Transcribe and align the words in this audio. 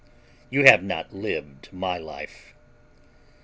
You 0.49 0.63
have 0.65 0.81
not 0.81 1.13
lived 1.13 1.71
my 1.71 1.99
life." 1.99 2.55